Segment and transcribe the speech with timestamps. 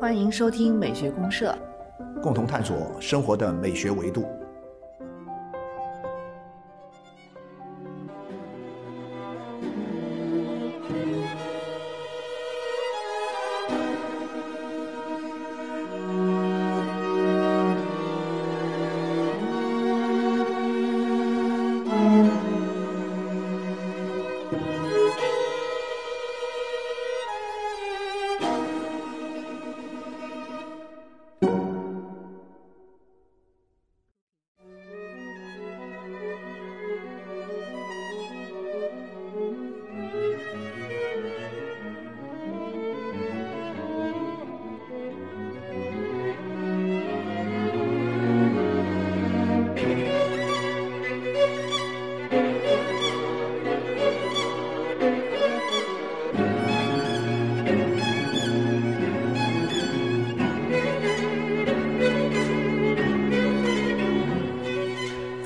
[0.00, 1.56] 欢迎收听美学公社。
[2.22, 4.24] 共同探索生活的美学维度。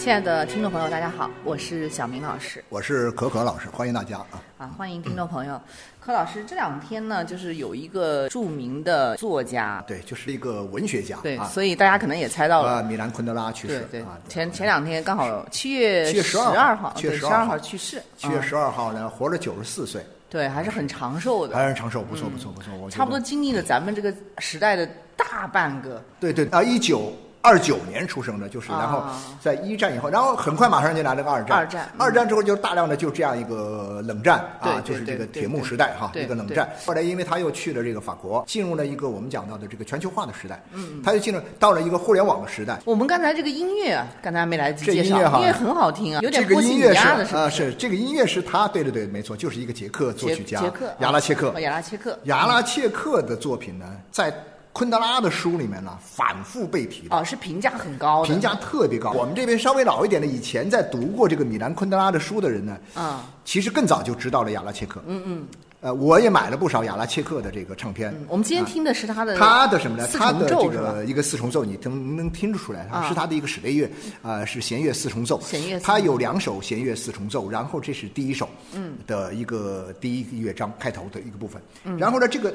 [0.05, 2.63] 亲爱的听众朋友，大家好，我是小明老师。
[2.69, 4.43] 我是可可老师，欢迎大家啊！
[4.59, 5.59] 啊，欢迎听众朋友。
[5.99, 12.83] 柯老师，这两天呢，就是有一个著名的作家，对，就是一个文学家，对，啊所以大家可能也猜到啊，了。
[12.83, 26.05] 米兰昆德拉去世，对对啊，，前前两天刚好七月七月十二号七月12对十二号号去世，嗯七月十二号呢，活了九十四岁，对，还是很长寿的，还是长寿，不错不错不错，我差不多经历了咱们这个时代的大半个。
[26.21, 27.11] 对对啊，一九
[27.45, 29.05] 二九年出生的，就是啊然后
[29.39, 36.67] 在一战以后，然后很快马上就来了个二战，二战嗯二战之后就大量的就这样一个冷战啊，就是这个铁幕时代哈，对一个冷战。
[36.87, 42.81] 后来因为他又去了这个法国，进入了一个我们讲到的这个全球化的时代，嗯，他就进入到了一个互联网的时代。
[42.87, 47.75] 我们刚才这个音乐啊，刚才还没来得及这介绍，音乐哈很好听啊，有点这个波西米音乐是亚的，是啊，是？
[47.75, 51.61] 这个音乐是他，对对对，没错，就是一个捷克作曲家捷克亚拉切克哦。
[51.61, 52.19] 亚拉切克。
[52.25, 54.33] 亚拉切克的作品呢，在
[54.75, 57.21] 昆德拉的书里面呢，反复被提到。
[57.21, 59.13] 哦，是评价很高的，评价特别高。
[59.13, 65.01] 我们这边稍微老一点的，以前在读过这个米兰昆德拉的书的人呢，嗯其实更早就知道了亚拉切克。
[65.07, 65.47] 嗯嗯。
[65.81, 68.15] 呃，我也买了不少亚拉切克的这个唱片。
[68.27, 70.09] 我们今天听的是他的他的什么呢？
[70.15, 73.91] 他的这个一个四重奏，你能能听得出来，它啊是他的一个室内乐，
[74.23, 75.39] 呃，是弦乐四重奏。
[75.43, 81.61] 弦乐四重奏它有两首弦乐四重奏，然后这是第一首，嗯，的一个第一个乐章开头的一个部分。
[81.85, 82.55] 嗯然后呢，这个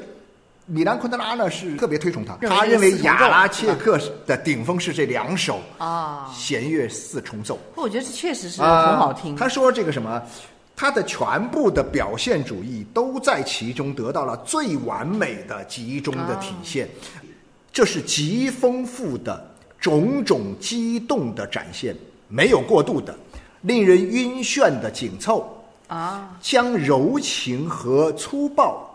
[0.70, 7.58] 米兰昆德拉呢是特别推崇他，他认为这个四重奏亚拉切克的顶峰是这两首啊弦乐四重奏。
[7.74, 9.34] 我觉得这确实是啊很好听。
[9.34, 10.22] 他说这个什么，
[10.76, 16.88] 他的全部的表现主义都在其中得到了最完美的集中的体现，
[17.72, 21.96] 这是极丰富的种种激动的展现，
[22.28, 23.12] 没有过度的，
[23.62, 28.89] 令人晕眩的紧凑，啊，将柔情和粗暴、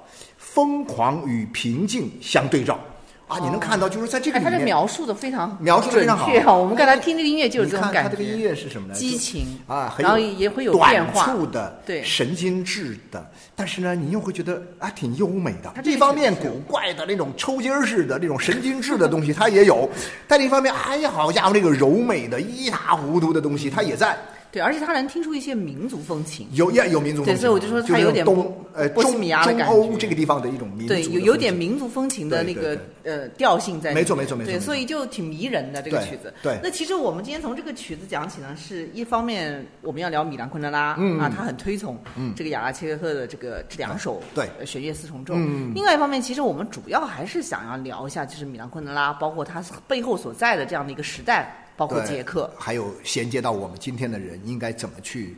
[0.55, 2.79] 疯狂与平静相对照。
[3.27, 6.53] 啊，你能看到，就是在这个哎，他里面，这描述的非常描述的非常好啊！
[6.53, 8.01] 我们刚才听这个音乐就有这种感觉。
[8.03, 8.93] 看它这个音乐是什么呢？
[8.93, 19.89] 激情啊，很然后也会有变化短促的，对神经质的，但是呢，你又会觉得啊，挺优美的一方面古怪的那种抽筋儿似的那种神经质的东西，它也有；
[20.27, 24.15] 但另一方面，哎呀，好家伙，这个柔美的一塌糊涂的东西，它也在。
[24.55, 26.47] 对，而且他能听出一些民族风情。
[26.53, 33.93] 有呀有民族风情，对所以我就说他有点东呃中波西米亚的中感觉欧这个地方的一种民族的对，有有点民族风情的那个呃调性在。
[33.93, 36.33] 没错没错没错对，所以就挺迷人的这个曲子。
[36.41, 41.99] 对那其实我们今天从这个曲子讲起呢，是一方面我们要聊米兰昆德拉，嗯啊，他很推崇
[42.33, 45.33] 这个雅拉切赫的这个这两首对呃弦乐四重奏。
[45.35, 52.49] 嗯另外一方面，其实我们主要还是想要聊一下，就是米兰昆德拉，包括他背后所在的这样的一个时代，包括对捷克。
[52.57, 55.35] 还有衔接到我们今天的人应该怎么去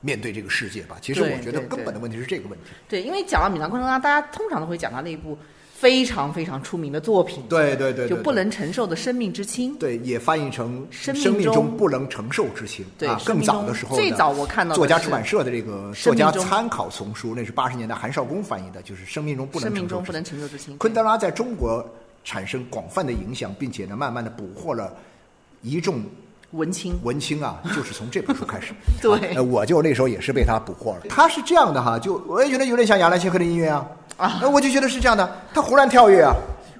[0.00, 0.96] 面对这个世界吧。
[1.00, 2.66] 其实我觉得根本的问题是这个问题。
[2.88, 5.36] 对，因为讲到米兰昆德拉，大家通常都会讲到那一部
[5.74, 9.74] 非常非常出名的作品，对对对，对就不能承受的生命之轻。
[9.76, 12.86] 对，也翻译成生命中中不能承受之轻。
[12.96, 20.78] 对啊，更早的时候的，最早我看到作家出版社的这个作家参考丛书，那是八十年代韩少功翻译的，就是生命中不能生命承受不能承受之轻。
[20.78, 21.86] 昆德拉在中国
[22.24, 24.96] 产生广泛的影响，并且呢，慢慢的捕获了
[25.62, 26.02] 一众
[26.52, 28.72] 文青，文青啊， 就是从这本书开始。
[29.02, 31.02] 对呃，我就那时候也是被他捕获了。
[31.08, 33.86] 他是这样的哈，就我也觉得有点像亚兰切克的音乐啊，
[34.16, 36.32] 啊呃我就觉得是这样的，他忽然跳跃啊，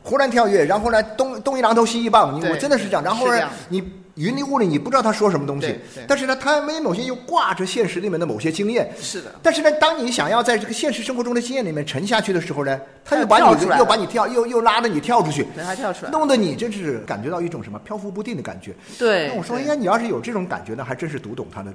[0.03, 3.03] 忽然跳跃，然后呢，东东一榔头西一棒，你我真的是这样。
[3.03, 3.83] 然后呢你
[4.17, 5.79] 云里雾里，你不知道他说什么东西。
[6.09, 8.91] 但是呢，他们某些又挂着现实里面的某些经验。
[9.01, 9.35] 是的。
[9.43, 18.75] 但是呢，当你想要在这个现实生活中的经验里面沉下去的时候呢，他又把你又把你跳，又又拉着你跳出去，对他跳出来弄得你真是感觉到一种什么漂浮不定的感觉。
[18.99, 19.63] 对那我说，对。
[19.63, 21.73] 应该你要是有这种感觉呢，还真是读懂他的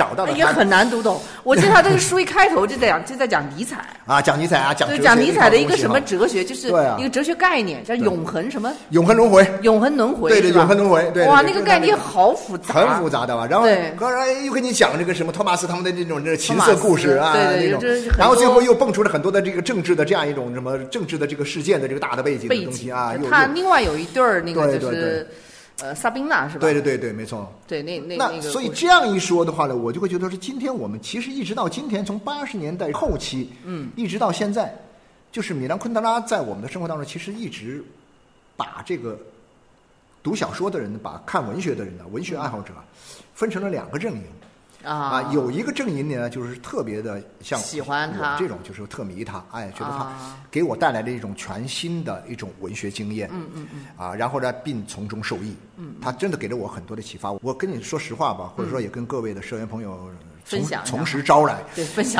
[0.00, 1.20] 找到了也很难读懂。
[1.44, 6.68] 我记得他这个书一开头就在讲就在讲尼采， 啊，讲尼采啊，讲就讲尼采的一个什么哲学，就是
[6.98, 11.90] 一个哲学概念，叫永恒什么永恒轮回，永恒轮回，对对，永恒轮回，对，哇，那个概念。
[12.00, 13.46] 好复杂，很复杂的吧？
[13.50, 25.28] 然后对刚才又跟你讲这个什么托马斯他们的那种这情色故事啊，对对那种就是，然后最后又蹦出了很多的这个政治的这样一种什么政治的这个事件的这个大的背景的东西啊，他另外有一对儿那个就是
[25.82, 26.60] 呃萨宾娜是吧？
[26.60, 27.50] 对对对对，没错。
[27.66, 34.74] 对，那那那那个所以这样一说的话呢，我就会觉得说，今天我们其实一直到今天，从八十年代后期，嗯，一直到现在，
[35.32, 37.84] 就是米兰昆德拉在我们的生活当中，其实一直
[38.56, 39.18] 把这个
[40.22, 42.72] 读小说的人，把看文学的人呢，文学爱好者，
[43.34, 44.22] 分成了两个阵营。
[44.84, 44.92] 啊。
[44.92, 48.34] 啊，有一个阵营呢，就是特别的像喜欢他。
[48.34, 50.36] 我这种，就是特迷他，哎，觉得他啊。
[50.50, 57.30] 给我带来了一种全新的一种文学经验，嗯嗯嗯，啊，然后呢，并从中受益，嗯，他真的给了我很多的启发。
[57.32, 60.10] 我跟你说实话吧，或者说也跟各位的社员朋友
[60.44, 61.62] 从分享从实招来，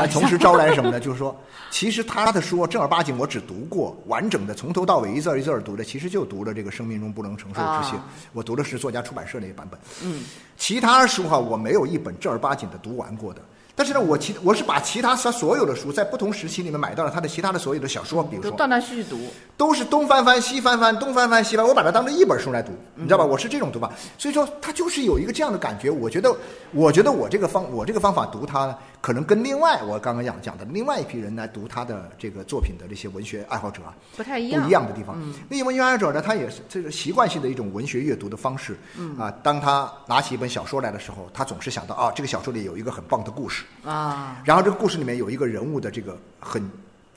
[0.09, 1.01] 从实招来什么呢？
[1.01, 1.35] 就是说，
[1.71, 10.25] 其实他的书正儿八经我只读过完整的，从头到尾一字儿一字儿读的，其实就读了这个《生命中不能承受之轻》啊我读的是作家出版社那个版本，嗯，
[10.57, 13.41] 其他书哈，我没有一本正儿八经的读完过的。
[13.81, 19.19] 但是呢，我其我是把其他他所有的书，在不同时期里面买到了他的其他的所有的小说，比如说断断续续读，
[19.56, 23.25] 都是东翻翻西翻翻，东翻翻西翻，我把它当成一本书来读，你知道吧？
[23.25, 25.88] 我是这种读法，所以说他就是有一个这样的感觉。
[25.88, 26.31] 我觉得，
[26.73, 35.17] 我觉得我这个方我这个方法读它呢，可能跟另外我刚刚讲讲的另外一批人来读他的这个作品的这些文学爱好者啊，不太一样，不一样的地方。
[35.49, 38.76] 那些文学爱好者呢，他也是这个习惯性的一种文学阅读的方式。
[38.99, 39.17] 嗯。
[39.19, 46.70] 啊，当他拿起一本小说来的时候，他总是想到啊，这个小说里有一个很棒的故事，啊，然后这个故事里面有一个人物的这个很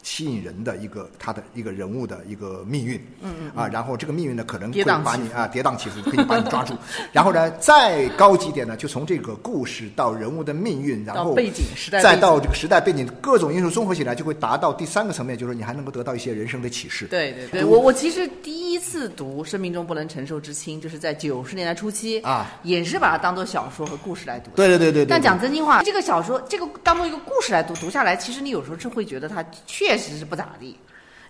[0.04, 6.76] 吸引人的一个他的一个人物的一个命运，嗯嗯啊，然后这个命运呢可能会把你啊跌宕起伏，可以把你抓住，
[7.12, 17.08] 然后呢再高级点呢，就从这个故事到人物的命运，然后背景时代再到这个时代背景各种因素综合起来，就会达到第三个层面，就是你还能够得到一些人生的启示。
[17.08, 24.52] 对对对，我我其实第一次读《生命中不能承受之轻》，就是在九十年代初期啊，也是把它当做小说和故事来读。
[24.56, 25.10] 对对对对对。
[25.10, 30.78] 但讲真心话，这个小说这个当做一个故事来读，读下来，其实你有时候是会觉得它确实是不咋地。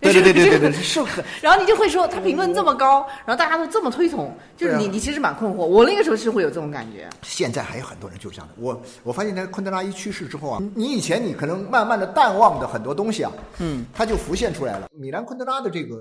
[0.02, 5.66] 对对对对对是很然后你就会说他评论这么高，然后大家都这么推崇，就是你、啊你其实蛮困惑。
[5.66, 7.08] 我那个时候是会有这种感觉。
[7.22, 8.54] 现在还有很多人就是这样的。
[8.58, 14.90] 我我发现，那昆德拉一去世之后啊，你以前你可能慢慢的淡忘的很多东西啊，嗯，它就浮现出来了。
[14.92, 15.96] 米兰昆德拉的这个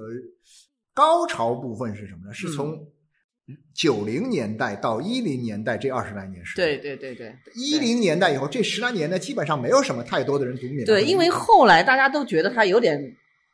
[0.93, 2.35] 高潮部分是什么呢？
[2.35, 2.77] 是从
[3.75, 6.65] 九零年代到一零年代这二十来年时间。
[6.65, 11.01] 对对对对一零年代以后，这十来年呢，基本上没有什么太多的人读米兰昆德拉。
[11.01, 13.01] 对，因为后来大家都觉得他有点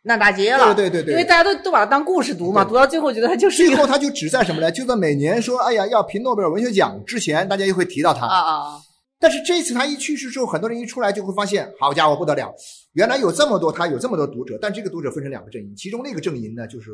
[0.02, 4.70] 烂大街了，对对对对因为大家都都把它当故事读嘛，读到最后觉得他就是最后他就只在什么呢？
[4.70, 8.26] 就在每年说哎呀要评诺贝尔文学奖之前，大家又会提到他。
[8.26, 8.80] 啊啊啊，
[9.20, 12.54] 但是这次他一去世之后，很多人一出来就会发现，好家伙不得了，
[12.92, 16.90] 原来有这么多他有这么多读者，但这个读者分成两个阵营，其中那个阵营呢，就是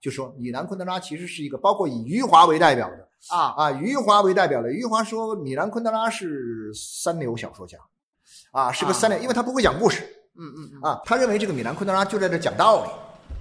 [0.00, 7.78] 就说米兰昆德拉其实是一个包括以余华为代表的啊啊，余华为代表的，余华说米兰昆德拉是三流小说家，
[8.50, 10.02] 啊是个三流，因为他不会讲故事
[10.36, 12.90] 嗯嗯嗯啊，他认为这个米兰昆德拉就在这讲道理。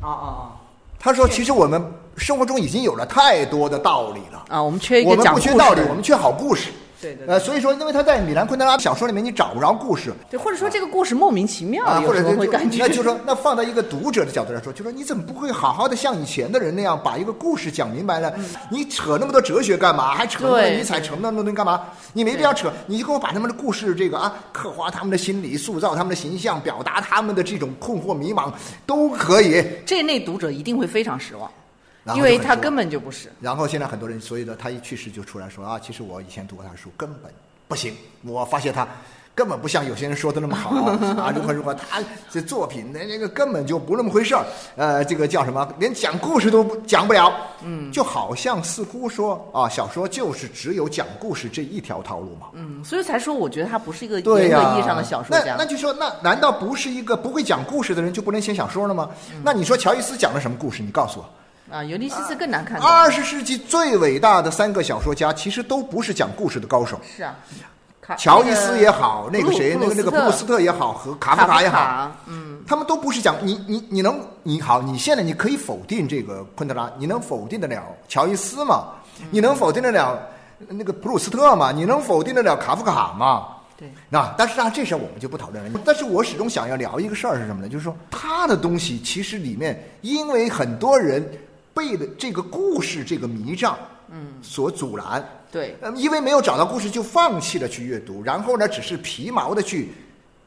[0.01, 0.61] 啊啊啊
[0.99, 1.79] 他说：“其实我们
[2.17, 6.71] 生活中已经有了太多的道理了，啊啊，我们缺一我们个讲故事不缺道理，我们缺好故事。
[7.01, 18.33] 对对呃，所以说，因为他在米兰昆德拉小说里面你找不着故事，对，或者说这个故事莫名其妙，啊，或者会感觉，那就说，那放在一个读者的角度来说，就说你怎么不会好好的像以前的人那样把一个故事讲明白呢？
[18.71, 20.13] 你扯那么多哲学干嘛？
[20.15, 21.81] 还扯那么尼采，扯那么多东西干嘛？
[22.13, 28.51] 你没必要扯，你就给我把他们的故事这个啊，刻画他们的心理，塑造他们的形象，表达他们的这种困惑迷茫，
[28.85, 29.63] 都可以。
[29.85, 31.49] 这类读者一定会非常失望，
[32.15, 33.31] 因为他根本就不是。
[33.41, 37.31] 然后现在很多人，所以呢，他一去世就出来说啊，其实我以前读过他的书，根本
[37.67, 38.87] 不行，我发现他
[39.35, 40.71] 根本不像有些人说的那么好
[41.21, 44.43] 啊，如何如何，他这作品那那个根本就不那么回事儿，
[44.75, 52.47] 呃，这个叫什么，连讲故事都讲不了，嗯，就好像似乎说啊，小说就是只有讲故事这一条套路嘛。
[52.53, 55.55] 嗯，所以才说，我觉得他不是一个严格意义上的小说家。
[55.55, 59.09] 那那就说，那难道不是一个不会讲故事的人就不能写小说了吗？
[59.35, 60.81] 嗯那你说乔伊斯讲了什么故事？
[60.81, 61.29] 你告诉我。
[61.69, 62.87] 啊，尤尼西斯更难看懂。
[62.87, 66.99] 二十世纪最伟大的三个小说家，其实都不是讲故事的高手。
[67.15, 67.35] 是啊，
[68.01, 78.93] 卡乔伊斯也好，那个谁，那个那个普鲁斯特特也好，和卡夫卡卡也好，嗯，他们都不是讲你你你能你好，你现在你可以否定这个昆德拉，你能否定得了乔伊斯吗？
[79.29, 80.17] 你能否定得了
[80.69, 81.71] 那个普鲁斯特吗？
[81.71, 83.47] 你能否定得了卡夫卡吗？
[83.75, 85.79] 对，那但是啊，这事儿我们就不讨论了。
[85.85, 87.67] 但是我始终想要聊一个事儿是什么呢？
[87.67, 91.23] 就是说他的东西其实里面，因为很多人
[91.77, 93.77] 被的这个故事这个迷障，
[94.09, 99.89] 嗯，所阻拦，对，呃，因为没有找到故事就放弃了去阅读，然后呢，只是皮毛的去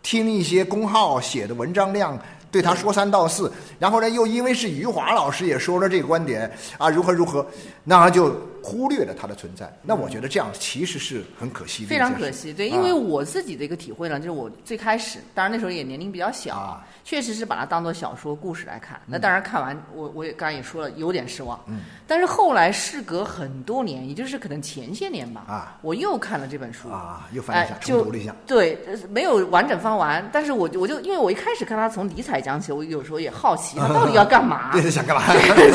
[0.03, 2.19] 听一些公号写的文章量。
[2.53, 7.47] 对他说三道四，然后呢，又因为是余华老师也说了这个观点啊，如何如何，
[7.85, 9.73] 那就忽略了它的存在。
[9.83, 12.53] 那我觉得这样其实是很可惜的，非常可惜。
[12.53, 19.01] 对，因为啊我自己的一个体会呢，就是我最开始，当然那时候也年龄比较小，啊确实是把它当做小说故事来看。
[19.07, 21.59] 那当然看完，我我也刚才也说了，有点失望。
[21.67, 21.81] 嗯。
[22.07, 26.89] 但是后来事隔很多年，也就是可能前些年吧，啊，我又看了这本书。
[26.89, 28.35] 啊，又翻了一下，重读了一下。
[28.47, 34.73] 对，呃没有完整翻完，但是我我就因为我一开始看他从理财讲起，我有时候也好奇他 到底要干嘛。
[34.73, 35.23] 对，想干嘛？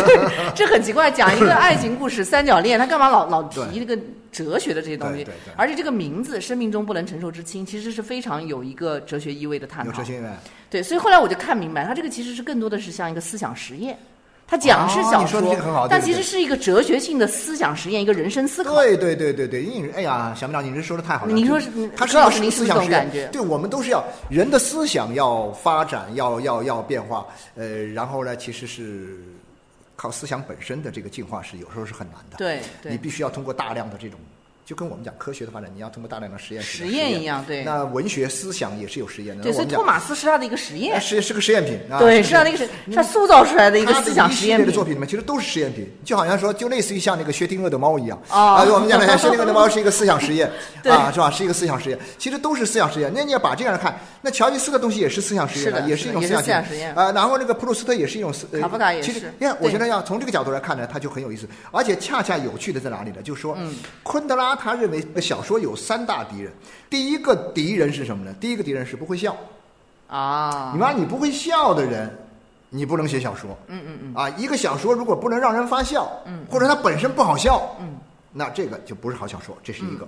[0.55, 4.01] 这很奇怪，讲一个爱情故事三角恋，他干嘛老老提对这个
[4.31, 5.25] 哲学的这些东西？
[5.55, 9.91] 而且这个名字“生命中不能承受之轻”，其实是非常有一个哲学意味的探讨。
[9.91, 10.37] 有哲学院。
[10.69, 13.97] 对，所以后来我就看明白，他这个其实是更多的是像一个思想实验。
[14.47, 15.41] 他讲是小说
[15.89, 18.75] 但其实是一个哲学性的思想实验，一个人生思考。
[18.75, 21.33] 对对对对对，因为哎呀，小明长，你这说的太好了。
[21.33, 29.17] 你说就是嗯它是老师一个您是思想实验感觉对我们都是要人的思想要发展，要要要变化，呃，然后呢，其实是
[29.95, 32.37] 靠思想本身的这个进化是有时候是很难的。
[32.37, 34.19] 对对你必须要通过大量的这种。
[34.65, 39.43] 就跟我们讲科学的发展，你要通过大量的实验实验一样对那文学思想也是有实验的。
[39.43, 41.17] 对，所以托马斯是他的一个实验实。
[41.17, 41.99] 是是个实验品啊。
[41.99, 44.65] 对，是是他的一个，是他塑造出来的一个思想实验品。
[44.65, 50.49] 列的作品里面，其实都是实验品，就好像说，就类似于像那个薛定谔的猫一样哦啊，我们讲的薛定谔的猫是一个思想实验
[50.89, 51.29] 啊，是吧？
[51.29, 53.11] 是一个思想实验，其实都是思想实验。
[53.13, 57.11] 那你要把这样看，那乔伊斯的东西也是思想实验的也是一种思想实验啊。
[57.11, 63.17] 然后那个普鲁斯特也是一种思，呃卡夫卡也其实是你看，我对觉得要从这个角度来看呢，它就很有意思，而且恰恰有趣的在哪里呢？
[63.23, 66.51] 就是说，嗯昆德拉他认为小说有三大敌人，
[66.89, 68.33] 第一个敌人是什么呢？
[68.39, 69.35] 第一个敌人是不会笑。
[70.07, 72.15] 啊你，妈，你不会笑的人，
[72.69, 73.57] 你不能写小说。
[73.67, 77.97] 嗯嗯嗯，啊，一个小说如果不能让人发笑，嗯或者它本身不好笑，嗯，
[78.31, 80.07] 那这个就不是好小说，这是一个。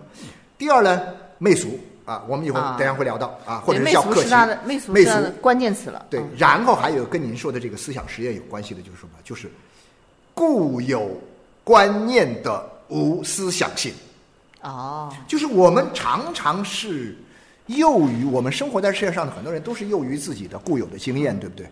[0.56, 1.02] 第二呢，
[1.40, 4.94] 媚俗啊，我们以后啊等一下会聊到啊，或者是叫客气，是他的媚俗
[5.42, 6.06] 关键词了。
[6.12, 9.14] 对嗯，然后还有跟您说的这个思想实验有关系的，就是什么？
[9.24, 9.52] 就是
[10.36, 11.10] 固有
[11.64, 13.92] 观念的无思想性。
[14.68, 17.16] 哦，就是我们常常是
[17.68, 21.66] 囿于我们生活在世界上的很多人都是囿于自己的固有的经验，对不对？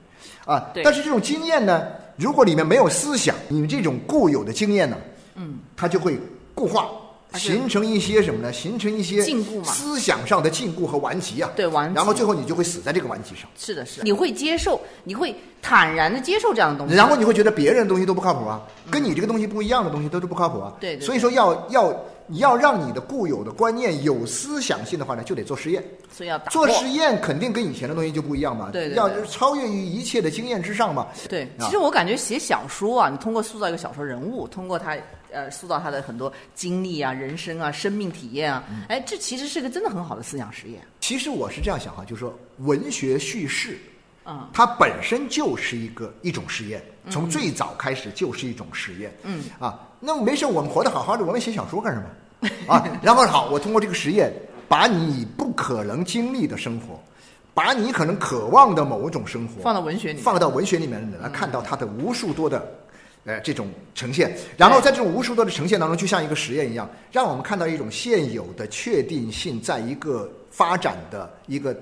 [0.45, 4.97] 啊，对但是这种经验呢，如果里面没有思想，你们这种固有的经验呢，
[5.35, 6.17] 嗯，它就会
[6.53, 6.87] 固化，
[7.33, 8.53] 形成一些什么呢？
[8.53, 11.49] 形成一些禁锢嘛思想上的禁锢和顽疾啊。
[11.55, 16.95] 对顽疾然后最后你就会死在这个顽疾上，是的，是的，你会接受，你会坦然的接受这样的东西。
[16.95, 20.73] 然后你会觉得别人的东西都不靠谱啊，跟你这个东西不一样的东西都是不靠谱啊。
[20.79, 25.83] 对对对所以说要要你要让你的固有的观念有思想性的话呢，就得做实验。
[26.11, 31.07] 所以要打做实验肯定跟以前的东西就不一样嘛，对对对要超越于一切的经验之上嘛。
[31.29, 34.97] 对，啊其实我感觉写小说啊，你通过塑造一个小说人物，通过他
[35.31, 40.81] 呃塑造他的很多经历啊、人生啊、生命体验啊，嗯哎，这其实是个真的很好的思想实验。
[41.01, 43.77] 其实我是这样想哈，就是说文学叙事
[44.25, 49.15] 嗯它本身就是一个一种实验，从最早开始就是一种实验。
[49.23, 52.49] 嗯啊，那没事，我们活得好好的，我们写小说干什么？
[52.73, 54.33] 啊，然后好，我通过这个实验，
[54.67, 56.99] 把你不可能经历的生活，
[57.53, 62.65] 把你可能渴望的某种生活放到文学里面放到文学里面来看到它的无数多的。
[63.27, 71.75] 呃，这种呈现，然后在这种无数多的呈现当中，就像一个实验一样，让我们看到一种现有的确定性，在一个发展的一个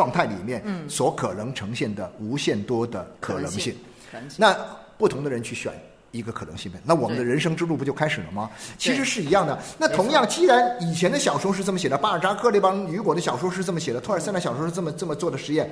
[0.00, 3.76] 状态里面，嗯所可能呈现的无限多的可能性。
[4.10, 4.56] 可能性那
[4.96, 5.70] 不同的人去选
[6.10, 8.48] 一个可能性呗，那我们的人生之路不就开始了吗？
[8.78, 9.58] 其实是一样的。
[9.76, 15.70] 那同样，既然以前的小说是这么写的，巴尔扎克那帮雨果的小说是这么写的，托尔斯泰的小说是这么这么做的实验。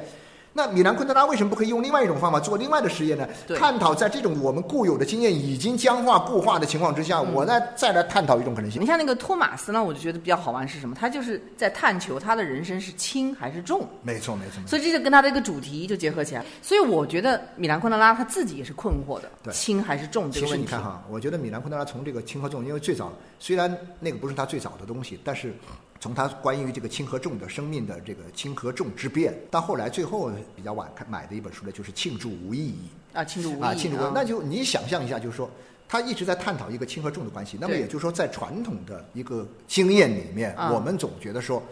[0.58, 3.28] 那米兰昆德拉为什么不可以用另外一种方法做另外的实验呢？
[3.56, 8.86] 探讨在这种我们固有的经验已经僵化固化的情况之下，嗯我呢再来探讨一种可能性你。
[8.86, 10.96] 像那个托马斯呢，我就觉得比较好玩是什么？
[10.98, 13.86] 他就是在探求他的人生是轻还是重。
[14.02, 14.66] 没错，没错，没错。
[14.66, 16.44] 所以这就跟他的一个主题就结合起来。
[16.60, 20.66] 所以我觉得米兰昆德拉他自己也是困惑的，对轻还是重这其个问题。
[20.66, 25.54] 实你看哈，我觉得米兰昆德拉从这个轻和重，因为最早虽然那个不是他最早的东西，但是
[26.00, 32.88] 从他关于这个轻和重的生命的这个轻和重之变，到后来最后比较晚看买的一本书呢，就是《庆祝无意义。
[33.12, 35.50] 啊，庆祝无》啊，意义庆祝无，那就你想象一下，就是说。
[35.90, 40.70] 他一直在探讨一个轻和重的关系，那么也就是说，在传统的一个经验里面，啊。
[40.70, 41.62] 我们总觉得说，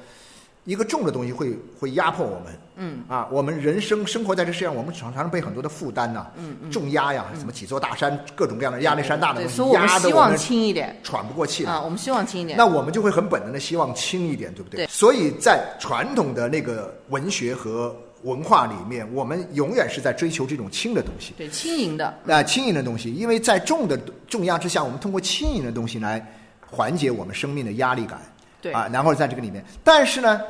[0.66, 11.72] 一个重的东西会会压迫我们，嗯啊，我们人生生活在这世界上，我们常常被很多的负担呐、嗯嗯重压呀，什么几座大山，各种各样的压力山大的，东西，所以我们压得希望们轻一点喘不过气来。
[11.72, 12.58] 啊，我们希望轻一点。
[12.58, 14.84] 那我们就会很本能的希望轻一点，对不对？
[14.84, 17.94] 对所以在传统的那个文学和
[18.24, 21.32] 文化里面，我们永远是在追求这种轻的东西。
[21.36, 23.96] 对轻盈的，那、轻盈的东西，因为在重的
[24.26, 26.20] 重压之下，我们通过轻盈的东西来
[26.68, 28.20] 缓解我们生命的压力感。
[28.60, 30.40] 对啊，然后在这个里面，但是呢，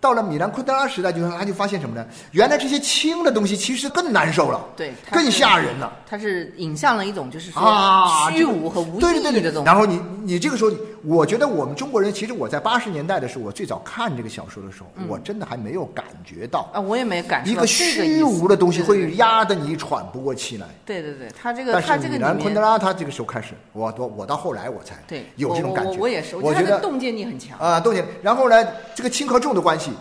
[0.00, 2.06] 到了米兰昆德拉时代，就他就发现什么呢？
[2.30, 5.92] 原来这些轻的东西其实更难受了，对，更吓人了。
[6.08, 9.64] 它是引向了一种就是说啊，虚无和无意对对对对。
[9.64, 10.70] 然后你你这个时候，
[11.04, 20.66] 我觉得我们中国人，其实我在八十年代的时候，我最早看这个小说的时候，我真的还没有感觉到啊，我也没感一个虚无的东西会压得你喘不过气来。
[20.84, 25.98] 对对对，他这个但他这个是米兰昆德拉他这个时候开始，我我我到后来我才对有这种感觉。
[25.98, 27.58] 我也是，我觉得觉得他的洞见力很强。
[27.58, 28.04] 啊，动静。
[28.22, 29.92] 然后呢，这个轻和重的关系，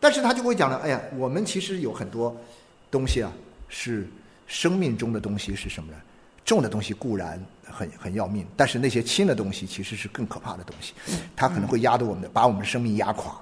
[0.00, 2.34] 但是他就会讲了，哎呀，我们其实有很多
[2.90, 3.32] 东西啊，
[3.68, 4.08] 是
[4.46, 5.98] 生命中的东西是什么呢？
[6.44, 10.94] 重的东西固然很很要命，但是那些轻的东西其实是更可怕的东西，
[11.34, 13.34] 它可能会压得我们的，把我们的生命压垮。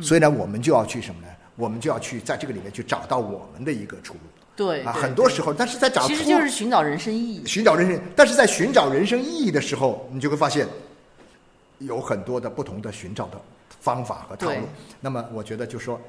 [0.00, 1.28] 所以呢，我们就要去什么呢？
[1.56, 4.20] 我们就要去在这个里面去找到我们的一个出路。
[4.20, 7.46] 啊，对对对很多时候，但是在找其实就是寻找人生意义。
[7.46, 10.66] 寻找人生，但是在寻找人生意义的时候，你就会发现
[11.78, 13.40] 有很多的不同的寻找的
[13.80, 14.66] 方法和套路。
[15.00, 16.00] 那么，我觉得就说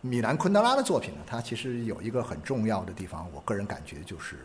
[0.00, 4.36] 米兰昆德拉的作品呢，它其实有一个很重要的地方，我个人感觉就是，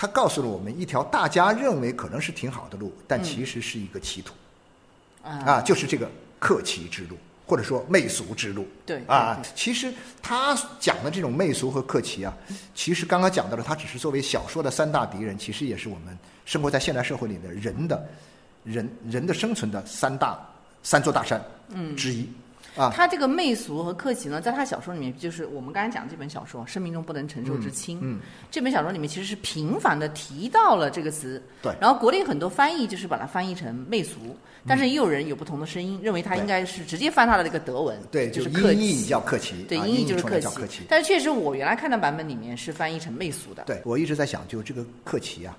[0.00, 4.32] 它告诉了我们一条大家认为可能是挺好的路，但其实是一个歧途、
[5.22, 5.30] 啊。
[5.44, 7.18] 啊，就是这个克奇之路。
[7.46, 9.92] 或者说媚俗之路，对啊其实
[10.22, 12.32] 他讲的这种媚俗和克奇啊，
[12.76, 18.08] 其实刚刚讲到了，他只是作为小说的三大敌人，其实也是我们生活在现代社会里的人的
[18.62, 20.38] 人人的生存的三大
[20.84, 21.96] 三座大山嗯。
[21.96, 22.28] 之一
[22.76, 22.90] 啊。
[22.94, 27.98] 他这个媚俗和客气呢，在他小说里面，就是我们刚才讲这本小说《生命中不能承受之轻》。
[28.02, 31.42] 嗯，这本小说里面其实是频繁的提到了这个词。
[31.62, 34.36] 对然后国内很多翻译就是把它翻译成媚俗，
[34.66, 39.08] 但是也有人有不同的声音，认为他应该是直接翻他的这个德文，对，就是客音译气。
[39.08, 40.82] 叫克奇，对，啊音译就是客气叫克奇。
[40.88, 43.64] 但是确实，我原来看的版本里面是翻译成媚俗的。
[43.66, 45.56] 对，我一直在想，就这个克奇啊，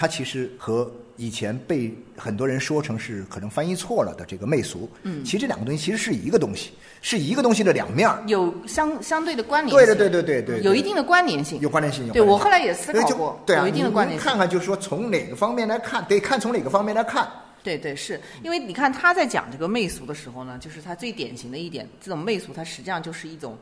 [0.00, 6.70] 它其实和以前被很多人说成是可能翻译错了的这个媚俗，嗯，其实这两个东西其实是一个东西，
[7.02, 11.60] 是一个东西的两面儿，有相相对的关联性，对对对对对对，有一定的关联性。
[11.60, 12.06] 有关联性。
[12.06, 14.26] 有对我后来也思考过，对啊，有一定的关联性。
[14.26, 17.28] 看看，就是说从哪个方面来看，得看从哪个方面来看。
[17.62, 23.54] 对对，是因为你看他在讲这个媚俗的时候呢，就是他最典型的一点，这种媚俗它实际上就是一种，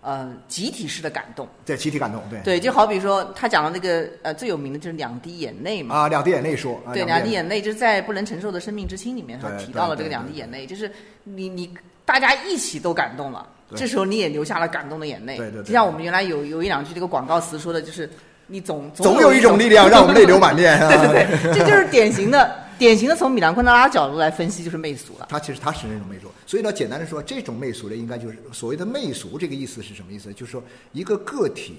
[0.00, 1.46] 呃，集体式的感动。
[1.66, 5.94] 对，集体感动，对对，就好比说他讲的那个呃最有名的就是两滴眼泪嘛。
[5.94, 10.90] 啊，两滴眼泪说，啊对，两滴眼泪就是在不能承受的生命之轻里面，他提到了这个两滴眼泪，就是
[11.24, 11.72] 你你
[12.04, 15.36] 大家一起都感动了，这时候你也流下了感动的眼泪。
[15.36, 18.08] 对对对就像我们原来有有一两句这个广告词说的，就是
[18.46, 20.78] 你总总有一种力量让我们泪流满面。
[20.80, 25.26] 啊对对对，这就是典型的典型的从米兰昆德拉角度来分析，就是媚俗了。
[25.28, 30.32] 他其实他是那种媚俗，所以呢，简单的说，这种媚俗呢，应该就是所谓的媚俗这个意思是什么意思？
[30.32, 30.62] 就是说
[30.92, 31.76] 一个个体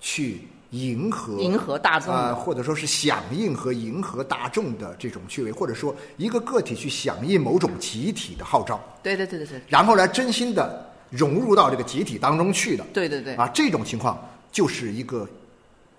[0.00, 12.84] 去迎合迎合大众的啊、或者说是响应和迎合大众的这种趣味，或者说一个个体去响应某种集体的号召，对对对对对然后呢，真心的融入到这个集体当中去的。
[12.92, 14.18] 对对对，啊，这种情况
[14.52, 15.28] 就是一个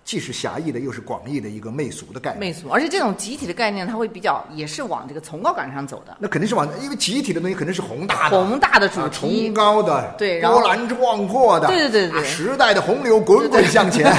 [0.04, 2.40] 既是狭义的又是广义的一个媚俗的概念。
[2.40, 9.54] 媚俗，而且这种集体的概念，它会比较也是往这个崇高感上走的，那肯定是往，因为集体的东西肯定是宏大的、宏大的主啊题崇。
[9.54, 14.12] 高的、对波澜壮阔的，对对对对啊时代的洪流滚滚向前，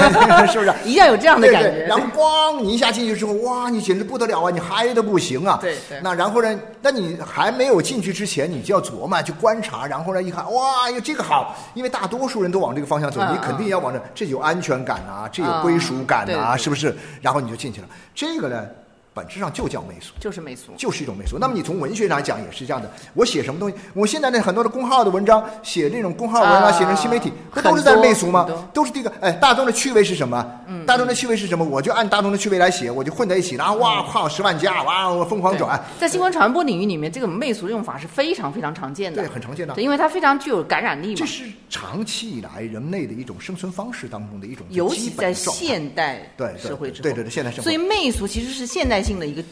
[0.48, 0.74] 是不是？
[0.86, 1.72] 一定要有这样的感觉。
[1.72, 4.52] 对然后咣，你一下进去之后，哇，你简直不得了啊！
[4.52, 5.58] 你嗨的不行啊！
[5.62, 6.60] 对对那然后呢？
[6.84, 16.96] 那你还没有进去之前，你就要琢磨、去观察，然后呢，一看，哇，哟，这个好，因为大多数人都往这个方向走，嗯你肯定要往这，这有安全感啊，这有嗯归属感啊，是不是？
[17.22, 17.88] 然后你就进去了。
[18.14, 18.68] 这个呢，
[19.14, 20.14] 本质上就叫媚俗。
[20.20, 20.72] 就是媚俗。
[20.78, 21.38] 就是一种媚俗。
[21.40, 22.90] 那么你从文学上来讲也是这样的。
[23.14, 23.76] 我写什么东西？
[23.94, 28.48] 我现在呢很多的公号的文章，写这种公号文啊，啊写成新媒体，不都是在媚俗吗？
[28.74, 30.60] 都是这个，哎，大众的趣味是什么？
[30.68, 31.66] 嗯，大众的趣味是什么？
[31.66, 39.84] 我就按大众的趣味来写，我就混在一起，然后哇靠，十万加，哇，我疯狂转，在新闻传播领域里面，这个媚俗用法是非常非常常见的，对，很常见的对，。
[39.84, 46.22] 因为它非常具有感染力嘛，这是长期以来人类的一种生存方式当中的一种基尤其在现代
[46.58, 49.44] 社会之后，对对对现代社会所以媚俗其实是现代性的一个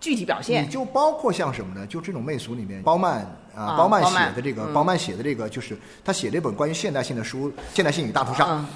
[0.00, 0.68] 具体表你现。
[0.68, 1.86] 就包括像什么呢？
[1.86, 3.20] 就这种媚俗里面，包曼
[3.54, 8.44] 啊，啊包曼写的这个，嗯包曼写的这个，就是他写了一本关于现代性的书《现代性与大屠杀》。
[8.48, 8.66] 嗯，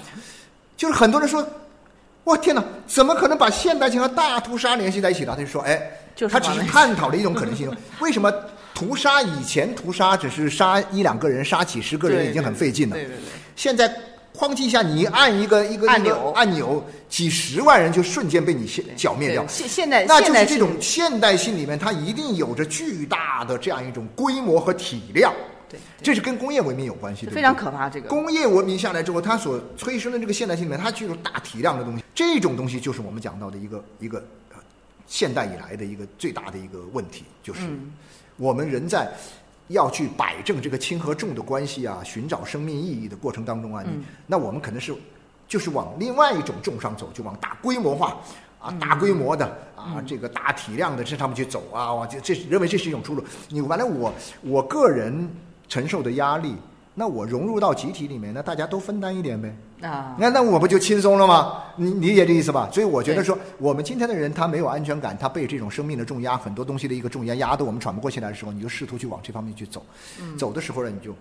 [0.75, 1.45] 就是很多人说，
[2.23, 5.33] 我天哪，怎么可能把现代性和大屠杀联系在一起呢？
[5.35, 5.81] 他就说，哎，
[6.29, 7.71] 他只是探讨了一种可能性。
[8.01, 8.31] 为什么
[8.73, 13.23] 屠杀以前屠杀只是杀一两个人，杀几十个人已经很费劲了，对对对，
[13.55, 13.91] 现在。
[14.41, 16.31] 哐叽一下，你一按一个一个按钮。
[16.31, 19.45] 按钮，几十万人就瞬间被你消剿灭掉。
[19.47, 25.31] 现现代那就是这种现代性里面，它一定有着巨大的这样一种规模和体量，
[25.69, 27.35] 对，这是跟工业文明有关系，对对？
[27.35, 27.87] 非常可怕。
[27.87, 28.09] 这个。
[28.09, 34.17] 工业文明下来之后，它所催生的这个现代性里面，它具有大体量的东西，这种东西就是我们讲到的一个一个
[34.49, 34.57] 呃
[35.05, 37.91] 现代以来的一个最大的一个问题，就是嗯。
[38.37, 39.07] 我们人在
[39.67, 43.83] 要去摆正这个轻和重的关系啊，寻找生命意义的过程当中啊，
[44.27, 44.93] 那我们可能是
[45.47, 48.17] 就是往另外一种重上走，就往大规模化
[48.59, 49.45] 啊、大规模的
[49.75, 53.23] 啊、这个大体量的这上面去走啊，我这这认为这是一种出路。
[53.49, 55.29] 你完了我我个人
[55.67, 56.55] 承受的压力，
[56.93, 59.55] 那我融入到集体里面，那大家都分担一点呗。
[59.81, 61.63] 啊，那那我不就轻松了吗？
[61.75, 62.69] 你你理解这意思吧？
[62.71, 69.85] 所以我觉得说，我们今天的人他没有安全感，他被这种生命的重压、很多东西的一个重压压得我们喘不过气来的时候，你就试图去往这方面去走。
[70.37, 71.15] 走的时候呢，你就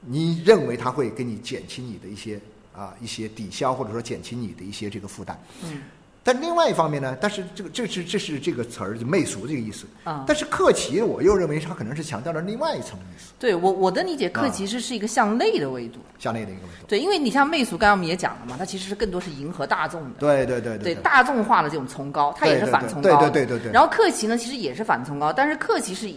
[0.00, 2.38] 你认为他会给你减轻你的一些
[2.76, 5.36] 啊一些抵消，或者说减轻你的一些这个负担。
[5.64, 5.80] 嗯。
[6.26, 9.86] 但另外一方面呢，但是这个这是这是这个词儿就媚俗这个意思。
[10.04, 16.00] 啊但是克奇，我又认为他可能是强调了另外一层意思，对我我的理解，克奇其实是一个向内的维度。
[16.18, 16.86] 向内的一个维度。
[16.88, 20.10] 对，因为你像媚俗，刚刚我们也讲了嘛，它其实是更多是迎合大众的。
[20.18, 21.02] 对对对对对。
[21.02, 23.30] 大众化的这种崇高，它也是反崇高的。
[23.30, 26.10] 对对对对对然后克奇呢，其实也是反崇高，但是克奇是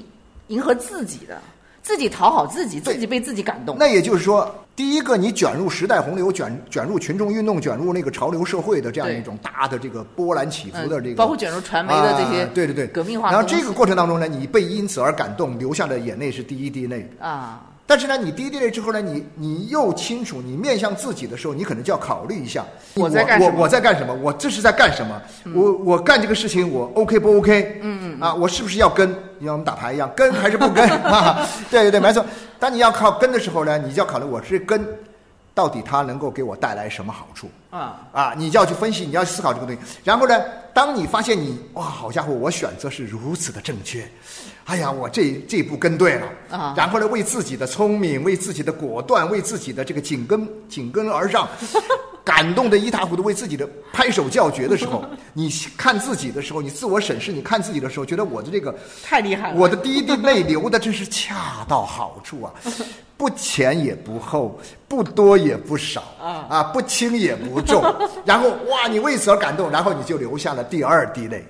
[0.47, 1.41] 迎合自己的，
[1.87, 3.77] 自己讨好自己，自己被自己感动。
[3.79, 12.87] 那也就是说，第一个你卷入时代洪流，卷卷入群众运动，卷入那个潮流社会的这样一种大的这个波澜起伏的这个，嗯包括卷入传媒的这些啊对对对。
[12.87, 17.09] 革命化然后这个过程当中呢，你被因此而感动，流下的眼泪是第一滴泪。
[17.21, 24.13] 啊，但是呢，你第一滴泪之后呢，你你又清楚，你面向自己的时候，你可能就要考虑一下，我在干什我我在干什么？
[24.13, 25.21] 我这是在干什么？
[25.55, 27.79] 我我干这个事情，我 OK 不 OK？
[27.81, 29.07] 嗯嗯啊，我是不是要跟？
[29.39, 30.87] 像我们打牌一样，跟 还是不跟？
[31.05, 32.25] 啊，对对对，没错。
[32.59, 34.85] 当你要靠跟的时候呢，你就要考虑我是跟，
[35.53, 37.49] 到底它能够给我带来什么好处？
[37.69, 39.81] 啊，啊，你就要去分析，你要去思考这个东西。
[40.03, 40.41] 然后呢，
[40.73, 44.09] 当你发现你哇，好家伙，我选择是如此的正确，
[44.67, 46.27] 哎呀，我这这步跟对了。
[46.51, 46.73] 啊。
[46.75, 51.47] 然后呢，为自己的聪明，为自己的果断，为自己的这个紧跟紧跟而上，
[52.23, 59.57] 感动的一塌糊涂，为自己的拍手叫绝的时候， 你看自己的时候，你自我审视，你看自己的时候，觉得我的这个太厉害了。
[59.57, 62.51] 我的第一滴泪流的真是恰到好处啊，
[63.15, 66.03] 不前也不后，不多也不少
[66.49, 66.63] 啊。
[66.73, 67.81] 不轻也不重，
[68.25, 71.45] 然后哇，你为此而感动，然后你就流下了第二滴泪，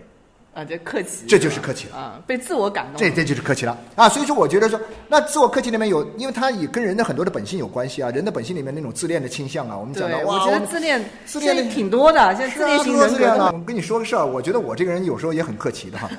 [0.58, 2.96] 啊，这客气，这就是客气了啊，被自我感动。
[2.98, 4.10] 这这就是客气了啊！
[4.10, 13.20] 所以说，我觉得说，那自我客气里面有，因为它也跟人的很多的本性有关系啊，人的本性里面那种自恋的倾向啊，我们讲到，哇，我觉得自恋自恋的挺多的，现在是啊自恋型。
[13.20, 16.10] 人格呢我跟你说个事儿，我觉得我这个人有时候也很客气的哈。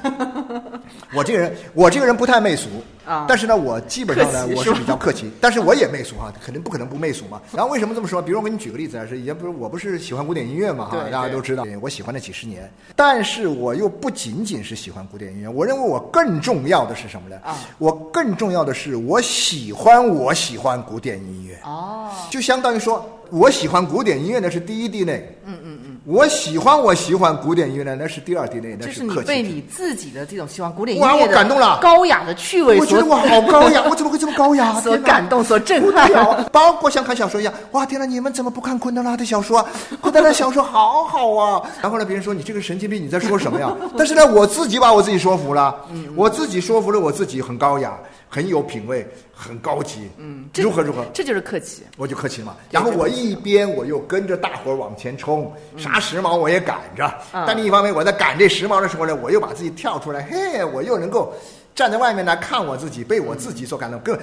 [1.12, 2.68] 我这个人，我这个人不太媚俗
[3.08, 7.40] 啊但是呢，我基本上呢我是比较客气，但是我也媚俗哈，肯定不可能不媚俗嘛。
[7.52, 8.20] 然后为什么这么说？
[8.20, 17.36] 比如我给你举个例子啊，是以前不是我不是喜欢古典音乐嘛哈，大家都知道，我喜欢了几十年，但是我又不仅仅是喜欢古典音乐，我认为我更重要的是什么呢？
[17.42, 21.58] 啊我更重要的是我喜欢我喜欢古典音乐。
[21.64, 25.77] 哦，就相当于说，我喜欢古典音乐的是第一滴泪，嗯嗯嗯，
[26.10, 34.80] 我喜欢我喜欢古典音乐呢，那是第二滴泪，那就是你客气之被你自己的这种喜欢古典音哇乐的我感动了高雅的趣味我觉得我好高雅， 我怎么会这么高雅？
[34.80, 36.10] 所感动、所震撼。
[36.50, 39.66] 包括像看小说一样，哇天哪，你们怎么不看昆德拉的小说啊？
[40.00, 41.60] 昆德拉小说好好啊。
[41.82, 43.70] 然后呢，别人说你这个神经病，你在说什么呀？
[43.94, 45.76] 但是呢，我自己把我自己说服了，
[46.16, 47.92] 我自己说服了我自己，很高雅，
[48.28, 51.04] 很有品位，很高级，嗯，如何如何？
[51.14, 51.82] 这就是客气。
[51.96, 52.56] 我就客气嘛。
[52.70, 57.06] 然后我一边我又跟着大伙儿往前冲，啥时髦我也赶着。
[57.32, 61.32] 嗯但另一方面，我在赶这时髦的时候呢，我又把自己跳出来，嘿，我又能够
[61.74, 64.18] 站在外面呢看我自己，被我自己所感动，更。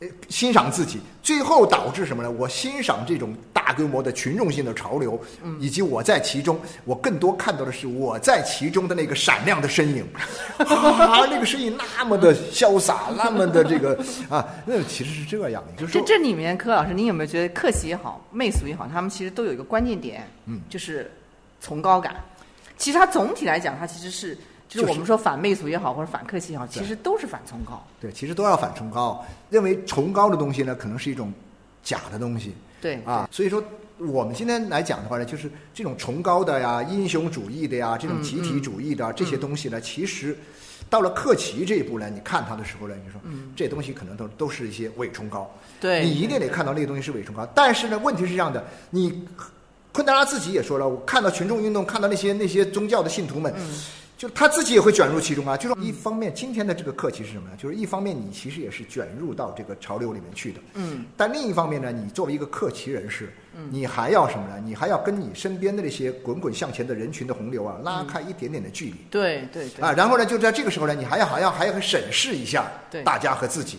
[0.00, 2.30] 呃欣赏自己，最后导致什么呢？
[2.30, 5.18] 我欣赏这种大规模的群众性的潮流，
[5.58, 10.06] 以及我在其中，我更多看到的是我在其中的那个闪亮的身影，
[10.58, 21.10] 啊，那个身影那么的潇洒，那么的这个 啊，那其实是这样的，就是这这里面，柯老师，您有没有觉得客气也好，媚俗也好，他们其实都有一个关键点，嗯，就是
[21.60, 22.16] 崇高感。
[22.76, 24.36] 其实它总体来讲，它其实是，
[24.68, 27.82] 就是我们说反媚俗也好，或者反客气也好，其实都是反崇高。
[28.00, 31.32] 对，其实都要反崇高，认为崇高的东西呢，可能是一种
[31.84, 33.28] 假的东西对啊。
[33.30, 33.62] 所以说，
[33.98, 40.36] 我们今天来讲的话呢，就是这种崇高的呀、英雄主义的呀、这种集体主义的、啊这些东西呢，其实
[40.90, 43.20] 到了克奇这一步呢，你看它的时候呢，你说，
[43.54, 45.48] 这东西可能都都是一些伪崇高。
[45.80, 47.46] 对你一定得看到那个东西是伪崇高。
[47.54, 49.24] 但是呢，问题是这样的，你
[49.92, 53.54] 昆德拉自己也说了，我看到群众运动，看到那些那些宗教的信徒们。
[54.16, 57.56] 就他自己也会卷入其中啊，就是一方面，今天的这个课题是什么呢？
[57.58, 63.30] 就是一方面你其实也是卷入到这个潮流里面去的，嗯，但另一方面呢，你作为一个客奇人士，
[63.70, 64.58] 你还要什么呢？
[64.64, 68.94] 你还要跟你身边的那些滚滚向前的人群的洪流啊，拉开一点点的距离。
[69.10, 73.78] 对对对，啊，然后呢，就在这个时候呢，你还要还要还要审视一下对大家和自己，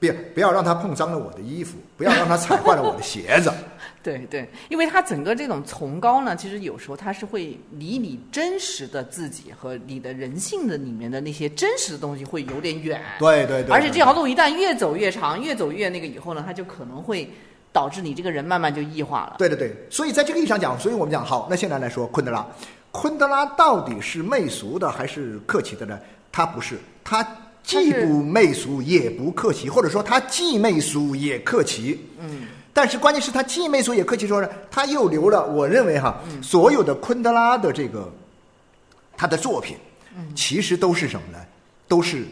[0.00, 3.52] 别不要让他碰脏了我的衣服，不要让他踩坏了我的鞋子。
[4.02, 13.00] 对对，因为他整个这种崇高呢，其实有时候他是会离你真实的自己和你的人性的里面的那些真实的东西会有点远。
[13.20, 17.30] 对对对，而且这条路一旦越走越长，越走越那个以后呢，它就可能会
[17.72, 19.36] 导致你这个人慢慢就异化了。
[19.38, 22.44] 对对对，所以在这个意义上讲，所以我们讲好，那现在来说昆德拉，
[22.90, 25.96] 昆德拉到底是媚俗的还是客气的呢？
[26.32, 27.24] 他不是，他
[27.62, 32.00] 既不媚俗也不客气，或者说他既媚俗也客气。
[32.18, 32.48] 嗯。
[32.74, 35.46] 但是关键是他既没说也客气，说呢，他又留了。
[35.46, 38.10] 我认为哈，所有的昆德拉的这个
[39.16, 39.76] 他的作品，
[40.34, 41.38] 其实都是什么呢？
[41.86, 42.24] 都是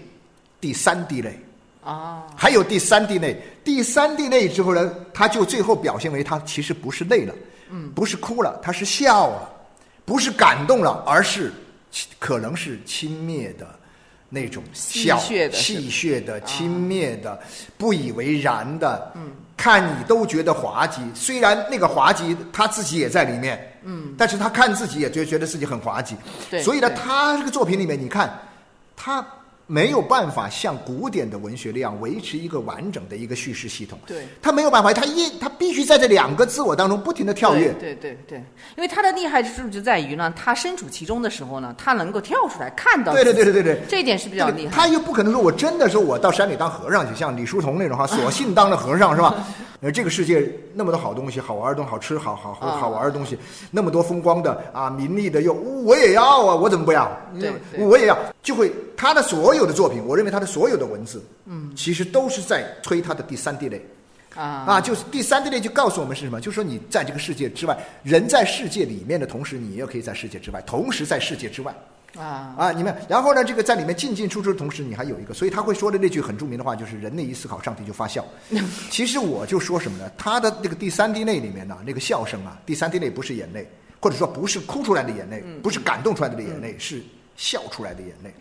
[0.60, 1.38] 第三滴泪
[1.84, 2.24] 啊。
[2.34, 7.34] 还有第三滴泪，第三滴泪之后呢，他就最后表现为他其实不是累了，
[7.68, 9.50] 嗯，不是哭了，他是笑了，
[10.06, 11.52] 不是感动了，而是
[12.18, 13.68] 可能是轻蔑的。
[14.30, 17.38] 那种笑戏谑的、轻蔑的、
[17.76, 21.02] 不以为然的，嗯，看你都觉得滑稽。
[21.14, 26.16] 虽然那个滑稽他自己也在里面，嗯，但是他看自己也觉觉得自己很滑稽。
[26.48, 28.40] 对，所以呢，他这个作品里面，你看
[28.96, 29.22] 他。
[29.70, 33.96] 没有办法像古典的文学那样维持一个完整的一个叙事系统。
[34.04, 37.72] 对，他没有办法，他一他必须在这两个自我当中不停的跳跃。
[37.78, 38.38] 对对对，
[38.76, 43.12] 因为他的厉害之处就在于呢，他身处其中的时候呢，他能够跳出来看到。
[43.12, 44.72] 对对对对对对，这一点是比较厉害。
[44.74, 49.32] 他又不可能说我真的说我到山里当和尚去，像李叔同那种哈， 索性当了和尚是吧？
[49.82, 53.38] 呃，这个世界那么多好东西，好玩的东西，好吃好好好玩的东西，
[53.70, 57.10] 那么多风光的啊，名利的又我也要啊，我怎么不要？
[57.38, 63.84] 对，我也要，就会他的所有的作品，我认为他的所有的文字，嗯，其实都是在推他的第三地类，
[64.34, 66.40] 啊啊，就是第三地类就告诉我们是什么？
[66.40, 71.74] 就是说你在这个世界之外，人在世界里面的同时，你也可以在世界之外，同时在世界之外。
[72.18, 72.72] 啊啊！
[72.72, 73.44] 你们，然后呢？
[73.44, 78.26] 这个在里面进进出出的同时，你还有一个，所以他会说的那句很著名的话，就是“人类一思考，上帝就发笑”。
[78.90, 80.10] 其实我就说什么呢？
[80.18, 83.64] 他的那个第三滴泪里面呢，那个笑声啊，第三滴泪不是眼泪，
[84.00, 87.00] 或者说不是哭出来的眼泪，不是感动出来的眼泪，是
[87.40, 88.34] 笑出来的眼泪。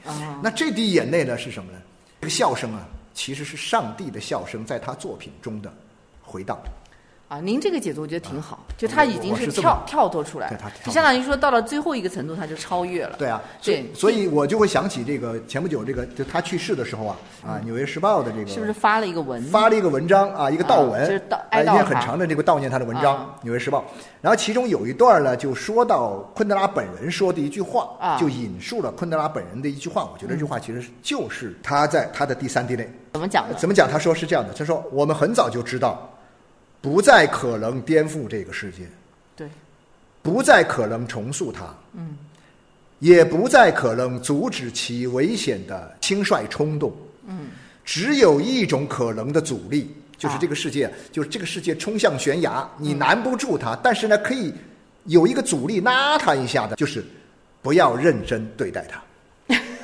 [0.44, 1.80] 那这滴眼泪呢是什么呢？
[2.20, 5.74] 这个笑声啊，其实是上帝的笑声，在他作品中的
[6.22, 6.60] 回荡。
[7.30, 13.16] 啊，您这个解读我觉得挺好，就他已经是跳跳脱出来了，就相当于说到了最后一个程度，他就超越了。
[13.20, 17.16] 对啊，对，所以我就会想起这个前不久这个就他去世的时候啊，
[17.46, 19.40] 啊，《纽约时报》的这个是不是发了一个文？
[19.44, 23.82] 发了一个文章啊，一个悼文，就是悼一篇很长的这个悼念他的文章，《纽约时报》。
[24.22, 30.10] 然后其中有一段呢，就说到昆德拉本人说的一句话，就引述了昆德拉本人的一句话。
[30.12, 33.54] 我觉得这句话其实就是他在他的第三地内怎么讲的？
[33.54, 33.88] 怎么讲？
[33.88, 36.12] 他说是这样的，他说我们很早就知道。
[36.82, 38.88] 不再可能颠覆这个世界，
[39.36, 39.50] 对，
[40.22, 42.18] 不再可能重塑它，嗯，
[43.00, 46.96] 也不再可能阻止其危险的轻率冲动，
[47.28, 47.48] 嗯，
[47.84, 54.54] 只有一种可能的阻力，就是这个世界，就是这个世界冲向悬崖，你拦不住它，但是呢，可以
[55.06, 57.04] 有一个阻力拉它一下的，就是
[57.62, 59.02] 不要认真对待它。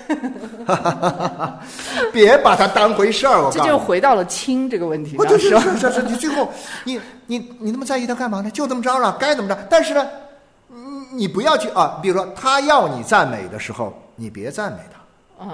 [2.13, 6.49] 别把它当回事儿，我这就回到了亲这个问题上，是是是是，你最后
[6.83, 8.49] 你你你那么在意他干嘛呢？
[8.51, 9.57] 就这么着了，该怎么着？
[9.69, 10.07] 但是呢，
[10.67, 15.45] 你你不要去啊，比如说他要你赞美的时候，你别赞美他。
[15.45, 15.49] 嗯。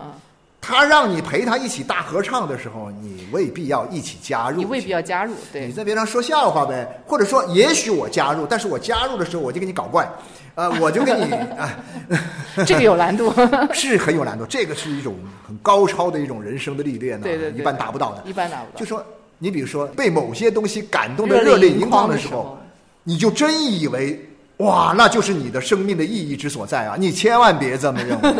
[0.61, 4.57] 他让你陪他一起大合唱的时候，你未必要一起加入。
[4.57, 5.65] 你未必要加入，对。
[5.65, 10.07] 你在边上说笑话呗，或者说，也许我加入，但是我加入的时候我就给你搞怪，
[10.53, 11.75] 呃，我就给你啊。
[12.63, 13.33] 这个有难度，
[13.73, 14.45] 是很有难度。
[14.45, 15.15] 这个是一种
[15.47, 18.21] 很高超的一种人生的历练呢，对对，一般达不到的。
[18.23, 18.79] 一般达不到。
[18.79, 19.03] 就说
[19.39, 22.57] 你比如说被某些东西感动的热泪盈眶的时候，
[23.03, 24.27] 你就真以为。
[24.61, 26.95] 哇，那就是你的生命的意义之所在啊！
[26.97, 28.33] 你千万别这么认为，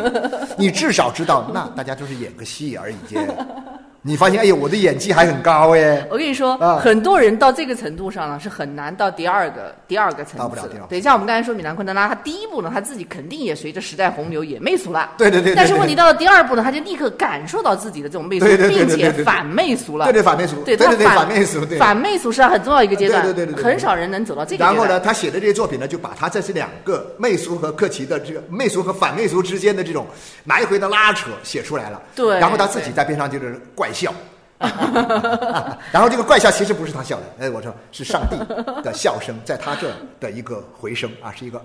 [0.57, 2.95] 你至少知道，那大家就是演个戏而已。
[4.03, 6.03] 你发现，哎呦，我的演技还很高哎！
[6.09, 10.37] 我跟你说，很多人到这个程度上呢，是很难到第二个第二个层次。
[10.39, 10.83] 到不了第二。
[10.87, 15.11] 对，像我们刚才说米兰昆德拉，他第一步呢，他自己肯定也随着时代洪流也媚俗了。
[15.19, 15.53] 对对对。
[15.53, 20.05] 但是问题到了第二步呢，他就立刻感受到自己的这种媚俗，并且反媚俗了。
[20.05, 20.55] 对对反媚俗。
[20.63, 21.61] 对对对反媚俗。
[21.77, 23.21] 反媚俗是很重要一个阶段。
[23.21, 23.63] 对对对对。
[23.63, 24.65] 很少人能走到这个。
[24.65, 30.07] 然后呢，他写的这些作品呢，就把他在这两个媚俗和克奇的这个媚俗和反媚俗之间的这种
[30.45, 32.01] 来回的拉扯写出来了。
[32.15, 32.39] 对。
[32.39, 34.13] 然后他自己在边上就是怪笑。
[35.91, 38.37] 然后这个怪笑其实不是他笑的，哎，我说是上帝
[38.83, 41.59] 的笑声，在他这的一个回声啊，是一个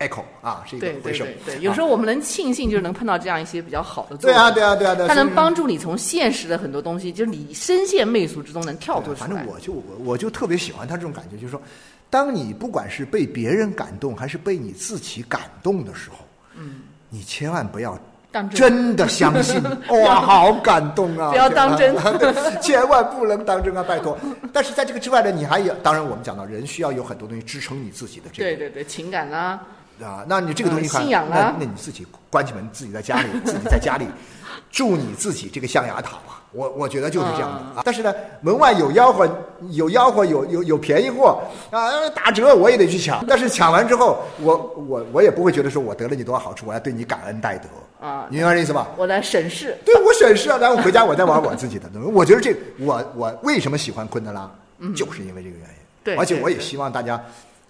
[0.00, 1.24] echo 啊，是一个回声。
[1.24, 4.30] 对对对，有时候我们能庆幸，就是能碰到这样一些比较好的作品。
[4.30, 5.06] 对啊对啊对啊对。
[5.06, 9.28] 它能帮助你从现实的很多东西，就是你深陷媚俗之中，能跳脱出来。
[9.28, 11.62] 反正我就我我就特别喜欢他这种感觉，就是说，
[12.10, 16.16] 当你不管是被别人感动，还是被你自己感动的时候，
[16.56, 17.96] 嗯，你千万不要。
[18.36, 19.62] 当真真的相信，
[20.04, 21.30] 哇，好感动啊！
[21.30, 21.96] 不要当真
[22.60, 24.18] 千万不能当真啊，拜托。
[24.52, 29.58] 但是在这个之外呢，你还有，当然我们讲到人需要有很多东西支撑你自己的这个对对对，情感啦、
[30.02, 34.06] 啊，那你这个东西嗯看，信仰啊那那你自己关起门，自己在家里，自己在家里
[34.70, 36.35] 住你自己这个象牙塔吧。
[36.56, 37.82] 我我觉得就是这样的嗯啊。
[37.84, 39.28] 但是呢，门外有吆喝，
[39.70, 41.38] 有吆喝，有有有便宜货
[41.70, 43.24] 啊，打折我也得去抢。
[43.26, 44.56] 但是抢完之后，我
[44.88, 47.68] 我我也不会觉得说我得了你多少好处，我要对你感恩戴德
[48.00, 48.88] 啊你明白这意思吧？
[48.96, 49.76] 我来审视。
[49.84, 51.88] 对我审视啊，然后回家我再玩我自己的。
[52.12, 54.50] 我觉得这我我为什么喜欢昆德拉，
[54.94, 55.64] 就是因为这个原因。
[55.64, 57.20] 嗯对而且我也希望大家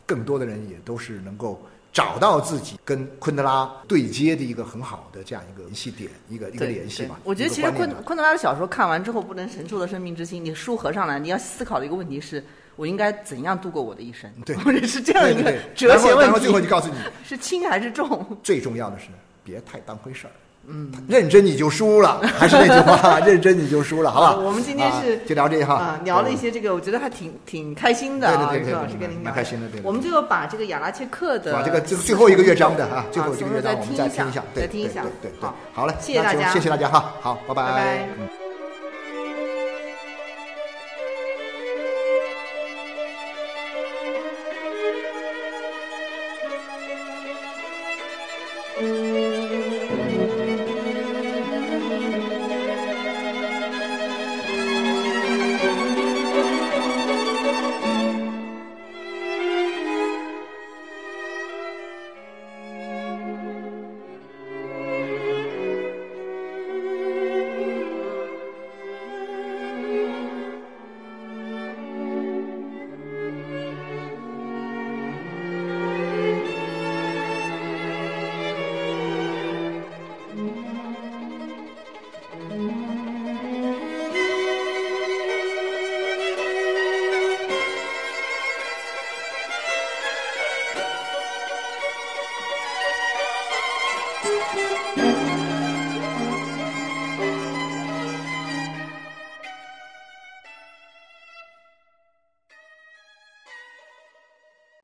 [0.05, 1.59] 更多的人也都是能够
[1.97, 7.19] 找到自己跟昆德拉对接的一个很好的这样一个联系点，一个一个联系吧。
[7.25, 12.45] 我觉得其实昆昆德拉的小说看完之后，不能承受的生命之心，你书合上来，你要思考的一个问题是：
[12.77, 14.31] 我应该怎样度过我的一生？
[14.45, 16.25] 对 或者是这样一个哲学问题。
[16.25, 18.39] 然后最后就告诉你， 是轻还是重？
[18.43, 19.07] 最重要的是
[19.43, 20.33] 别太当回事儿。
[20.69, 24.27] 嗯，认真你就输了，还是那句话，认真你就输了，好吧？
[24.35, 38.46] 好我们今天是啊就聊这哈，啊，聊了一些这个，我觉得还挺挺开心的啊，对对对对周老师跟您聊蛮开心的对我们最后把这个亚拉切克的把这个最最后一个乐章的啊，最后这个乐章啊我们再听一下，对再听一下对对对对，好好嘞，谢谢大家谢谢大家哈，好，拜拜拜嗯